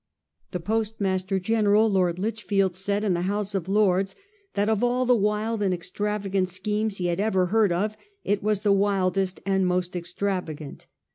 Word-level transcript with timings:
The 0.49 0.59
Postmaster 0.59 1.37
G 1.39 1.53
eneral, 1.53 1.87
Lord 1.91 2.17
Lichfield, 2.17 2.75
said 2.75 3.03
in 3.03 3.13
the 3.13 3.21
House 3.29 3.53
of 3.53 3.69
Lords, 3.69 4.15
that 4.55 4.67
of 4.67 4.83
all 4.83 5.05
the 5.05 5.15
wild 5.15 5.61
and 5.61 5.75
extravagant 5.75 6.49
schemes 6.49 6.97
he 6.97 7.05
had 7.05 7.19
ever 7.19 7.45
heard 7.53 7.71
of, 7.71 7.95
it 8.23 8.41
was 8.41 8.61
the 8.61 8.73
wildest 8.73 9.41
and 9.45 9.67
most 9.67 9.91
extrava 9.93 10.55
gant. 10.57 10.87